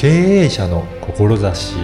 [0.00, 1.74] 経営者の志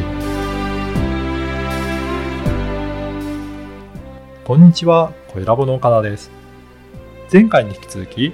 [4.43, 6.31] こんにちは、小ラボの岡田です。
[7.31, 8.33] 前回に引き続き、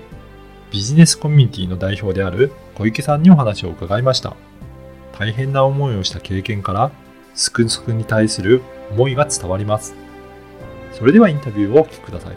[0.70, 4.36] ビジネスコミュニティの代表である小池さんにお話を伺いました。
[5.18, 6.92] 大変な思いをした経験から、
[7.34, 9.96] すくすくに対する思いが伝わります。
[10.92, 12.36] それではインタビューをお聞きください。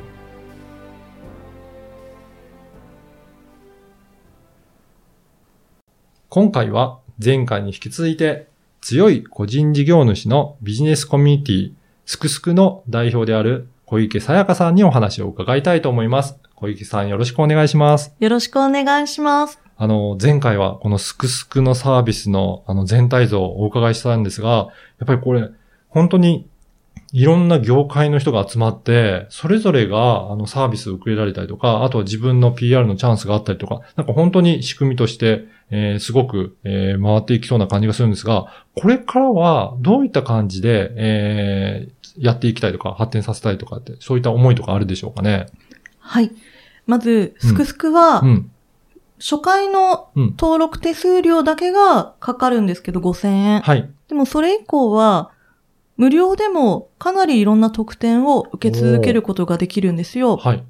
[6.30, 8.48] 今回は前回に引き続いて
[8.82, 11.74] 強い個人事業主のビジネスコミュニティ
[12.06, 16.38] すくすくの代表である小池さやかさんにお話を伺いたいと思います。
[16.56, 18.14] 小池さんよろしくお願いします。
[18.20, 19.60] よろしくお願いします。
[19.78, 25.50] あの、前回はこのすくすくのサービスのあの全体像をお伺いしたんですが、やっぱりこれ
[25.90, 26.48] 本当に
[27.18, 45.48] いろんな業界の人が集まって、それぞれがあのサービスを受け入れられたりとか、あとは自分の PR のチャンスがあったりとか、なんか本当に仕組みとして、えーすごく、えー回っていきそうな感じがするんですが、これからはどういった感じで、えーやっていきたいとか、発展させたいとかって、そういった思いとかあるでしょうかね？
[46.00, 46.32] はい。
[46.86, 48.52] まず、すくすくは、うん。
[49.20, 50.26] 初回のうん。
[50.38, 53.62] 登録手数料だけがかかるんですけど、5000円。
[53.62, 53.90] はい。
[54.10, 55.32] でもそれ以降は、
[55.98, 60.38] 無料でもかなりいろんな特典を受け続けることができるんですよ。
[60.38, 60.64] はい。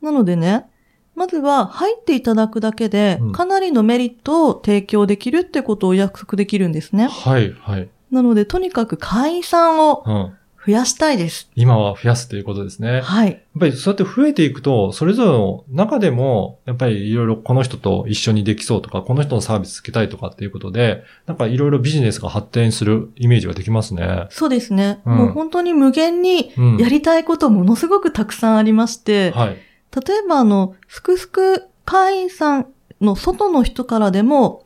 [0.00, 0.66] なのでね、
[1.14, 7.08] まずは入っていただくだけでうん、かなりのメリットを提供できるってことを約束できるんですね。
[7.08, 7.52] はい。
[7.52, 7.88] はい。
[8.10, 10.36] なので、とにかく会員さんをうん。
[10.66, 11.50] 増やしたいです。
[11.56, 12.88] 今は増やすということですね。
[12.96, 13.42] やっはい。
[13.58, 24.26] ぱりそうやって増えていくと、それぞれの中でも、やっぱりいろいろこの人と一緒にできそうとか、この人のサービスつけたいとかっていうことで、なんかいろいろビジネスが発展するイメージができますね。
[24.28, 25.00] そうですね。
[25.06, 26.76] うんもう本当に無限にうん。
[26.76, 29.48] やりたいことものすごくたくさんありまして、はい。
[29.50, 32.66] 例えばあの、すくすく会員さん
[33.00, 34.64] の外の人からでも、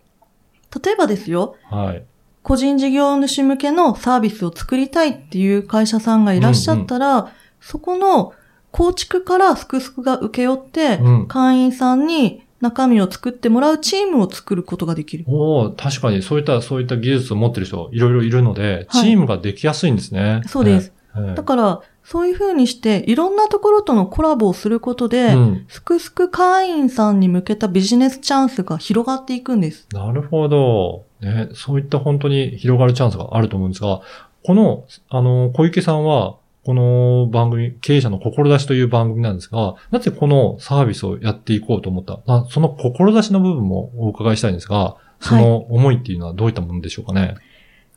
[0.84, 2.04] 例えばですよ、はい。
[2.44, 8.34] 個人事業主向けのサービスを作りたいっていう会社さんがいらっしゃったら、そこの
[8.70, 11.26] 構築からすくすくが受け負って、うん。
[11.26, 15.24] 会員さんに中身を作ってもらうチームを作ることができる。
[15.26, 20.42] おー確かにそういった、そういった技術を持ってる人いろいろいるので、はいチームができやすいんですね。
[20.46, 20.92] そうです。
[21.36, 25.64] だから、そういうふうにして、いろんなところとのコラボをすることで、うん。
[25.68, 29.86] すくすく会員さんに向けたビジネスチャンスが広がっていくんです。
[29.92, 31.04] なるほど。
[31.24, 34.00] ね、そういった本当に広がるチャンスがあると思うんですが、
[34.44, 42.20] この、あの、小池さんは、この番組、経営者の志という番組なんですが、なぜこのサービスをやっていこうと思った？
[42.26, 47.34] なその志の部分もお伺いしたいんですが、その思いっていうのはどういったものでしょうかね？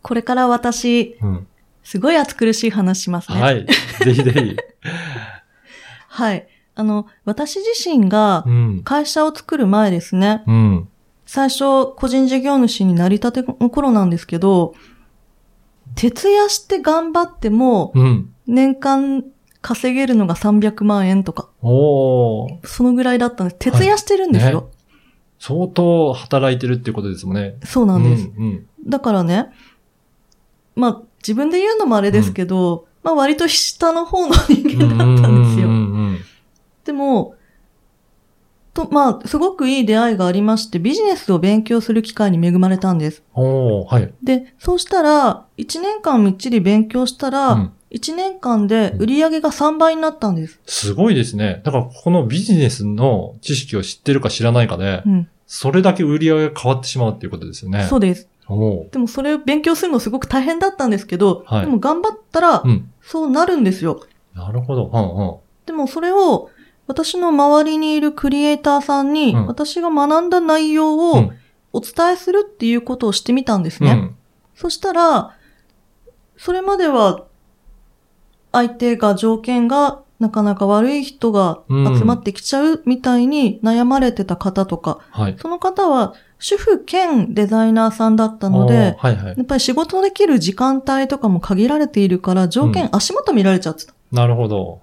[0.01, 1.47] これから私、うん。
[1.83, 3.41] すごい暑苦しい話しますね。。
[3.41, 3.65] はいい。
[4.03, 4.57] ぜひぜひ。
[6.09, 6.47] はい。
[6.75, 8.81] あの、私自身がうん。
[8.83, 10.43] 会社を作る前ですね。
[10.45, 10.89] うん。
[11.27, 14.73] 最初、個人事業主になりたての頃なんですけど、
[15.95, 18.33] 徹夜して頑張っても、うん。
[18.47, 19.25] 年間
[19.61, 23.59] 稼げるのが300万円とか、おーそのぐらいだったんです。
[23.59, 24.69] 徹夜してるんですよ。
[25.39, 27.57] 相当働いてるっていうことですもんね。
[27.65, 28.29] そうなんです。
[28.35, 28.43] うん。
[28.43, 29.47] うんだからね、
[30.75, 35.67] まあ、自分で言うのもあれですけど、まあ割と下の方の人間だったんですよ。
[35.67, 36.17] うんうんうん
[36.85, 37.35] でも、
[38.77, 43.23] と、まあ、すごくいい出会いがありまして、ビジネスを勉強する機会に恵まれたんです。
[43.33, 44.13] おーはい。
[44.21, 50.59] で、そうしたら、1年間みっちり勉強したら、うん1年間で売り上げが3倍になったんです。
[50.65, 51.61] すごいですね。
[51.63, 55.29] だから、このビジネスの知識を知ってるか知らないかで、うん。
[55.45, 57.85] それだけ売り上げが変わってしまうっていうことですよね。
[57.85, 58.27] そうです。
[58.91, 62.91] でもそれを勉強するのすごく大変だったんですけど、はいでも頑張ったらう、ん。
[63.01, 64.01] そうなるんですよ。
[64.35, 64.91] なるほど。
[64.93, 66.49] うんでもそれを、
[66.87, 71.31] 私の周りにいるクリエイターさんに、うん私が学んだ内容をん。
[71.73, 73.91] お伝えするっていうことをしてみたんですね。
[73.91, 74.15] うん。
[74.55, 75.35] そしたら、
[76.37, 77.25] それまでは、
[78.51, 85.35] 相手が条件がなかなか悪い人が集まってきちゃうみたいに悩まれてた方とか、はい。
[85.39, 89.35] その方は主婦兼デザイナーさんだったのおーで、はいはい。
[89.37, 93.93] やっぱり仕事できる時間帯とかも限られているから、条件、う足元見られちゃってた。
[94.11, 94.81] なるほど。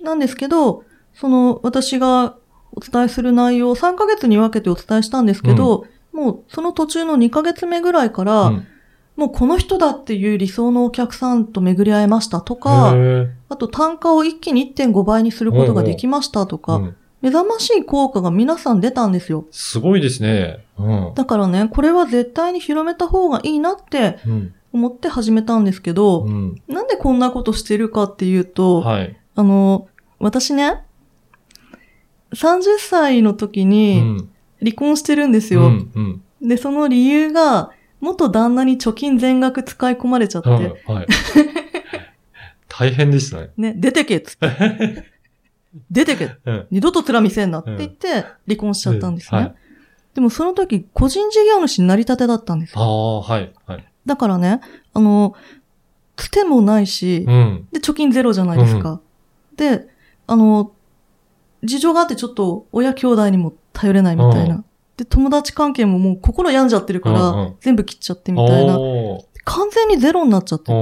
[0.00, 0.04] うん。
[0.04, 0.84] なんですけど、
[1.18, 2.36] その私が
[2.72, 8.66] お伝えする内容を3ヶ月に分けてお伝えしたんですけど、もうその途中の2ヶ月目ぐらいから、うん
[9.16, 12.94] もうこの人だっていう理想のお客さんと巡り合えましたとか、
[13.48, 19.46] あと単価を一気に1.5倍にすることができましたとか、うん目覚ましい効果が皆さん出たんですよ。
[19.50, 20.64] すごいですね。
[20.78, 21.12] うん。
[21.14, 24.54] だからね、これは絶対に広めた方がいいなってうん。
[24.72, 26.62] 思って始めたんですけど、うん。
[26.68, 29.16] なんでこんなことしてるかっていうと、はい。
[29.34, 29.88] あの、
[30.18, 30.84] 私ね、
[32.32, 34.28] 30歳の時うにん。
[34.60, 35.66] 離婚してるんですよ。
[35.66, 35.90] うん。
[35.94, 36.00] う
[36.44, 36.48] ん。
[36.48, 37.70] で、その理由が、
[38.00, 41.06] 元旦那に貯金全額使い込まれちゃって、うんはい。
[42.68, 43.50] 大変でしたね。
[43.56, 45.06] ね、出てけっつって。
[45.90, 46.66] 出てけうん。
[46.70, 49.40] 二度と面見せんなって言って、離婚しちゃったんですね。
[49.40, 49.54] はい
[50.16, 52.80] でもその時、個人事業主になりたてだったんですよ。
[52.80, 53.52] ああ、はい。
[53.66, 53.84] はい。
[54.06, 54.62] だからね、
[54.94, 55.34] あの、
[56.16, 57.68] つてもないし、うん。
[57.70, 59.02] で、貯金ゼロじゃないですか。
[59.56, 59.86] で、
[60.26, 60.72] あの、
[61.66, 64.56] 事情があってちょっと親兄弟にも頼れないみたいな。
[64.56, 64.64] う
[64.96, 68.78] で、友達関係ももう心病んじゃってるから、全部切っちゃってみたいな。
[69.44, 70.72] 完全にゼロになっちゃって。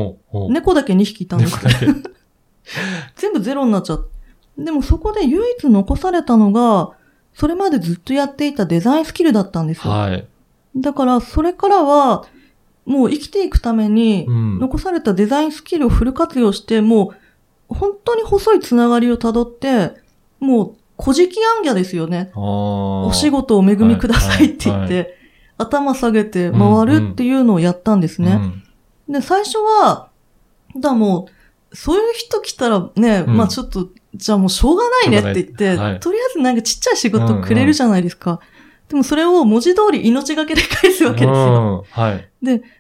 [0.51, 1.67] 猫だけ2匹いたんですけ。
[3.17, 4.15] 全部ゼロになっちゃって。
[4.59, 6.93] でもそこで唯一残されたのが、
[7.35, 9.93] それまでずっとやっていたデザインスキルだったんですよ。
[9.93, 10.27] はい。
[10.77, 12.25] だから、それからは、
[12.85, 14.59] もう生きていくためにう、ん。
[14.61, 17.13] 残されたデザインスキルをフル活用して、も
[17.71, 19.95] う、本当に細いつながりをたどって、
[20.44, 22.31] もう、小じきアンギャですよね。
[22.35, 25.08] おお仕事を恵みくださいって言って、はい
[25.56, 28.41] 頭下げて回るっていうのをやったんですね。
[29.08, 30.11] で、最初は、
[30.76, 31.29] だも
[31.73, 38.41] う、そういう人来たらね、うんまあちょっと、じゃあもうしょうがないねって言って、はいとりあえずなんかちっちゃい仕事くれるじゃないですか。
[38.88, 41.85] でもそれを文字通り命がけで返すわけですよ。
[41.96, 42.02] うん。
[42.02, 42.31] はい。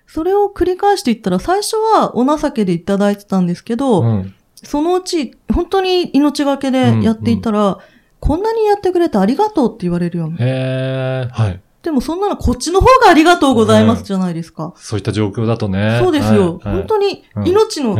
[0.06, 4.34] それを繰り返していったら、最初はお情けでいただいてたんですけど、うん。
[4.64, 7.78] そのうち、本当に命がけでやっていたら、
[8.20, 10.34] こんなにやってくれてありがとうって言われるように。
[10.34, 11.60] へえ、はい。
[11.82, 14.72] でもそんなのこっちの方がありがとうございますじゃないですか。
[14.76, 15.98] そういった状況だとね。
[16.02, 16.58] そうですよ。
[16.62, 17.98] はいはい本当にうん命の、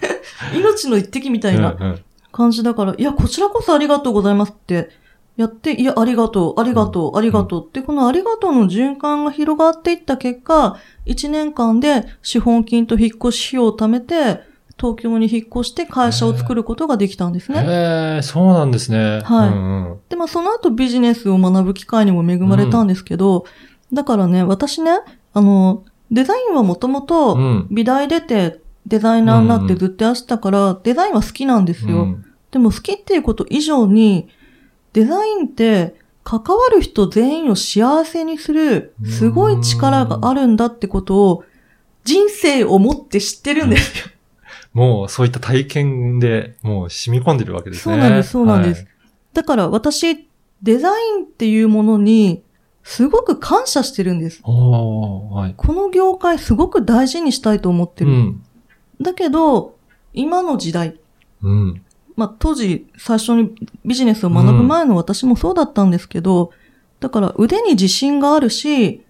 [0.56, 2.00] 命の一滴みたいなうんうん
[2.36, 4.90] 感じだから、いや、こちらこそありがとうございますって
[5.36, 10.76] やって、いや、ありがとう、ありがとう、ありがとうって、このありがとうの循環が広がっていった結果、
[11.06, 14.40] 1年間で資本金と引っ越し費用を貯めて、
[14.78, 17.60] 東京に引っ越して会社を作ることができたんですね。
[17.60, 19.20] へえ、そうなんですね。
[19.24, 23.44] はいうんうんで、まあ、その後ビジネスを学ぶ機会にも恵まれたんですけど、
[23.92, 24.92] だからね、私ね、
[25.32, 27.66] あの、デザインはもともとうん。
[27.70, 32.02] 美大出てデザイナーになってずっとやってたから、デザインは好きなんですよ。
[32.02, 34.28] うんでも好きっていうこと以上に、
[34.94, 35.94] デザインって
[36.24, 41.44] 関わる人全員を幸せにするすごい力があるんだってことを
[42.04, 44.06] 人生をもって知ってるんですよ。
[44.76, 47.94] もうそういった体験でもう染み込んでるわけですね。
[47.94, 48.86] そうなんですそうなんです
[49.32, 50.28] だから私、
[50.62, 52.42] デザインっていうものに
[52.82, 54.42] すごく感謝してるんです。
[54.42, 55.54] はい。
[55.56, 58.10] この業界すごく大事にしたいと思ってる。
[58.10, 58.42] うん。
[59.00, 59.76] だけど、
[60.12, 61.00] 今の時代、
[61.42, 61.82] うん。
[62.14, 63.54] まあ、当時、最初に
[63.86, 66.50] ビジネスを学ぶ前の私もそうだったんですけど、
[67.00, 69.02] だから腕に自信があるし、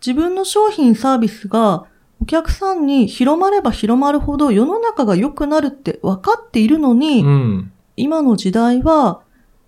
[0.00, 1.86] 自分の商品サービスが
[2.20, 7.72] お客さんに広まれば広まるほど世の中が良くなるって分かっているのに、うん。
[7.96, 9.22] 今の時代は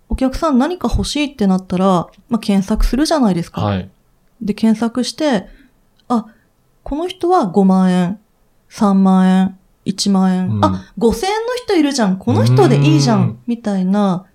[0.09, 3.63] お客さん何か欲しいってなったら、まあ、検索するじゃないですか。
[3.63, 3.91] はい。
[4.43, 5.47] で、検索して、
[6.09, 6.27] あ、
[6.83, 8.19] この人は5万円、
[8.71, 14.27] 3万円、1万円、うんあ、5000円の人いるじゃん、この人でいいじゃうんん、みたいな、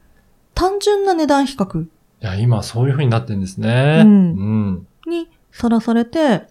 [0.53, 1.88] 単純な値段比較い
[2.21, 4.01] や、今そういう風になってるんですね。
[4.06, 4.12] うんう
[4.71, 4.88] ん。
[5.07, 6.47] にさらされて、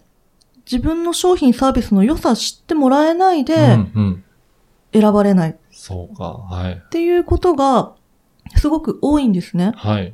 [0.69, 3.45] 自分の商品サービスの良さ知ってもらえないうん。
[3.45, 4.23] でうん。
[4.93, 6.23] 選ばれないっそうか。
[6.49, 6.81] はい。
[6.89, 7.93] ていうことが
[8.55, 9.73] すごく多いんですね。
[9.75, 10.13] はい。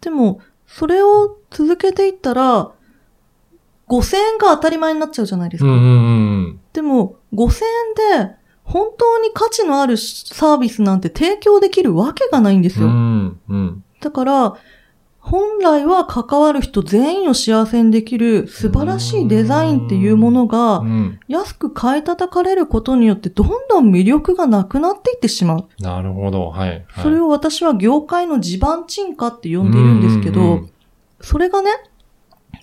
[0.00, 2.72] でも、それを続けていったら、
[3.88, 5.70] 5000円が当たり前になっちゃうじゃないですか。
[5.70, 6.60] うんうんうん。
[6.72, 7.64] でも、5000
[8.16, 12.88] 円で本当に価値のあるサービスなんて提供できるわけがないんですうよ。
[12.88, 13.40] ん。
[13.48, 13.84] うん。
[14.00, 14.56] だから、
[15.24, 21.20] 本来は関わる人全員を幸せにできる素晴らしいデザインっていうものがうん。
[21.28, 25.68] 安く買い叩かれることによってどんどん魅力がなくなっていってしまう。
[25.78, 26.50] なるほど。
[26.50, 26.68] はい。
[26.70, 30.70] はいそれを私は業界の地盤沈下って呼んでいるんですけどうんうんうん、
[31.20, 31.70] それがね、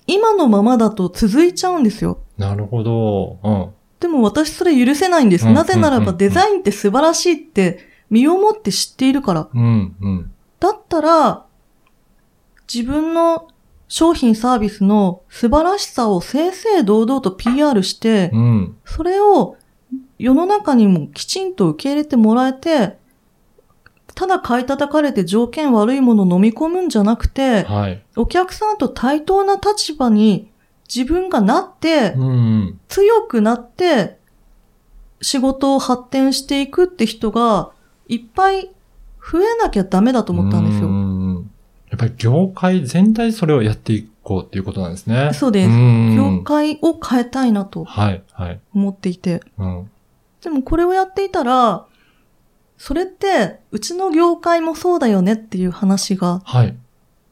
[0.06, 2.20] 今のままだと続いちゃうんですよ。
[2.36, 3.38] なるほど。
[3.42, 3.70] うん。
[4.00, 5.46] でも私それ許せないんです。
[5.46, 7.78] うんなぜならばデザインって素晴らしいって
[8.10, 9.48] 身をもって知っているから。
[9.52, 9.96] うん。
[10.00, 10.32] うん。
[10.58, 11.46] だったら、
[12.72, 13.48] 自分の
[13.88, 18.76] 商品サービスの素晴らしさを正々堂々と PR してう、ん。
[18.84, 19.56] それを
[20.18, 22.98] 世の中にもきちんと受け入れてもらえて、
[24.14, 28.02] ただ買い叩かれて条件悪いものを飲み込むんじゃなくて、はい。
[28.14, 30.52] お客さんと対等な立場に
[30.94, 32.80] 自分がなって、うんうん。
[32.86, 34.18] 強くなって、
[35.20, 37.72] 仕事を発展していくって人が
[38.06, 38.70] いっぱい
[39.20, 40.69] 増えなきゃダメだと思ったんです
[42.00, 45.30] ぱり業界全体それをやっていこうっていうことなんですね。
[45.34, 48.22] そうですん業界を変えたいなとはい。
[48.32, 48.60] はい。
[48.74, 49.42] 思っていて。
[49.58, 49.90] うん。
[50.42, 51.84] でもこれをやっていたら、
[52.78, 56.74] それって、うちの業界もそうだよねっていう話が、はい。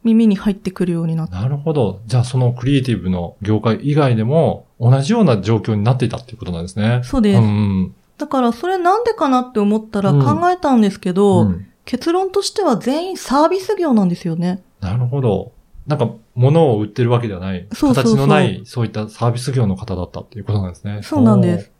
[0.04, 1.40] 耳に入ってくるようになった。
[1.40, 2.00] なるほど。
[2.06, 7.00] じゃあそのクリエイティブの業界以外でも同じような状況になっていたっていうことなんですね。
[7.02, 7.40] そうです。
[7.40, 14.62] うんだからそれなんでかなって思ったらうん考えたんですけど、うん結論としては全員サービス業なんですよね。
[14.80, 15.52] なるほど。
[15.86, 17.66] なんか、物を売ってるわけではない。
[17.72, 21.00] そうそうそう形のない、そういったサービス業の方だったっていうことなんですね。
[21.02, 21.72] そうなんです。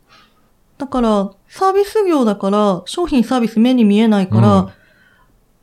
[0.79, 4.69] だから、サービス業だから、商品サービス目に見えないから、うん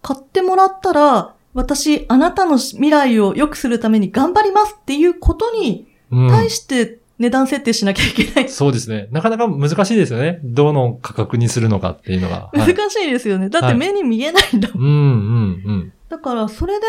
[0.03, 8.49] 買ってもらったら、私、あなたの未来を良くするために頑張りますっていうことにうん対して値段設定しなきゃいけない。
[8.49, 9.09] そうですね。
[9.11, 10.41] なかなか難しいですよね。
[10.45, 12.51] どの価格にするのかっていうのが。
[12.53, 13.49] はい難しいですよね。
[13.49, 14.85] だって目に見えないんだもん。
[14.85, 15.93] うん、うん、うん。
[16.09, 16.87] だから、それで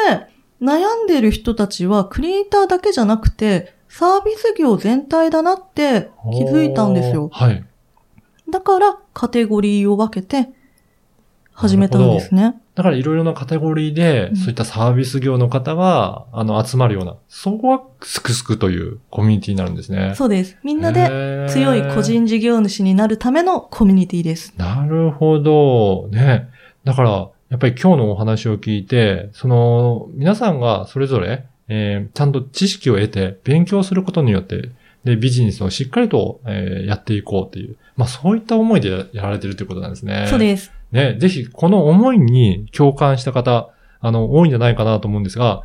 [0.62, 7.30] 悩んでる人たちは、クリエイターだけじゃなくて、サービス業全体だなって気づいたんですよ。
[7.32, 7.64] はい。
[8.50, 10.50] だから、カテゴリーを分けて、
[11.54, 12.62] 始めたんですね。
[12.78, 20.14] だからいろいろなカテゴリーで、うんそういったサービス業の方が、あの、集まるような、そこはスクスクというコミュニティになるんですね。
[20.16, 20.58] そうです。
[20.64, 24.54] みんなへでー強い個人事業主になるためのコミュニティです。
[24.58, 26.08] なるほど。
[26.12, 26.50] ね。
[26.84, 27.10] だから、
[27.50, 34.70] やっぱり今日のお話を聞いて、その、皆さんがそれぞれ、えーちゃんと知識を得て、勉強することによって、
[35.04, 40.28] で、ビジネスをしっかりと、えーやっていこうっていう、まあそういった思いでややられてるということなんですね。
[40.30, 40.72] そうです。
[40.92, 45.64] ね、ぜひこの思いに共感した方、あの、多いんじゃないかなと思うんですが、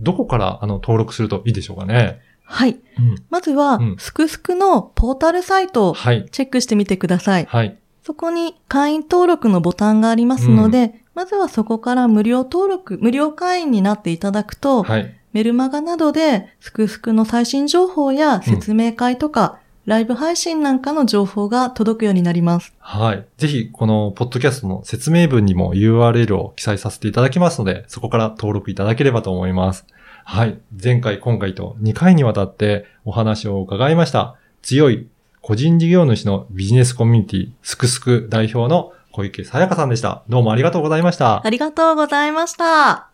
[0.00, 2.20] どこから、あの、登録するといいでしょうかね？
[2.44, 2.80] はい。
[2.98, 3.14] うん。
[3.30, 6.26] まずはうん、すくすくのポータルサイトをはい。
[6.30, 7.46] チェックしてみてください。
[7.48, 7.78] はい。
[8.02, 15.14] そこに会員登録のボタンがありますので、まずはそこから無料登録、無料会員になっていただくと、はい。
[15.32, 22.72] メルマガなどで、すくすくの最新情報や説明会とか、ライブ配信なんかの情報が届くようになります。
[22.78, 23.26] はい。
[23.36, 29.84] ぜひ、このポッドキャストの説明文にも URL を記載させていただきますので、そこから登録いただければと思います。
[30.24, 30.60] はい。
[30.80, 34.36] 前回、今回と2回にわたってお話を伺いました。
[34.62, 35.08] 強い
[35.40, 40.22] 個人事業主のビジネスコミュニティ、すくすく代表の小池さやかさんでした。
[40.28, 41.44] どうもありがとうございました。
[41.44, 43.08] ありがとうございました。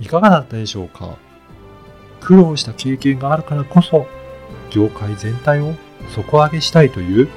[0.00, 1.27] いかがだったでしょうか？
[2.20, 4.06] 苦労した経験があるからこそ、
[4.70, 5.74] 業界全体を
[6.14, 7.28] 底上げしたいという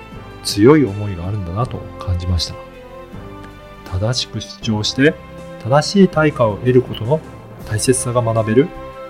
[0.44, 2.56] 強い思いがあるんだなと感じました。
[3.92, 5.14] 正しく主張して、
[5.64, 7.20] 正しい対価を得ることの
[7.68, 8.68] 大切さが学べる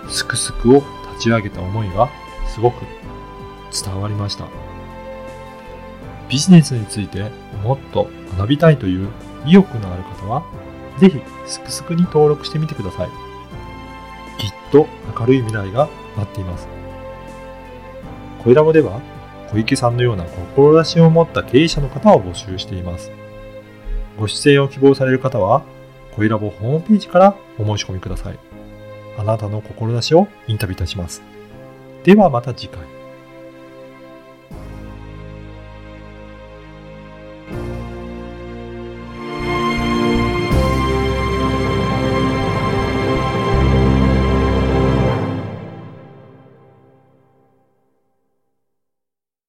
[0.09, 2.09] すくすくを立ち上げた思いが
[2.47, 2.83] すごく
[3.71, 4.47] 伝わりました。
[6.29, 7.29] ビジネスについて
[7.63, 9.09] もっと学びたいという
[9.45, 10.43] 意欲のある方は、
[10.99, 13.30] ぜひすくすくに登録してみてください。
[14.41, 14.87] きっと
[15.19, 16.67] 明るい未来が待っています。
[18.43, 18.99] 恋ラボでは
[19.51, 23.11] 小池さんのような志を持った経営者の方を募集しています。
[24.17, 25.61] ご出演を希望される方は、
[26.15, 28.39] コイラボホームページからお申し込みください。
[29.17, 31.21] あなたの志をインタビューいたします。
[32.03, 33.00] ではまた次回。